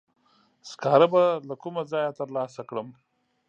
سکاره 0.69 1.07
به 1.13 1.23
له 1.47 1.55
کومه 1.61 1.81
ځایه 1.91 2.11
تر 2.19 2.27
لاسه 2.35 2.61
کړم؟ 2.69 2.87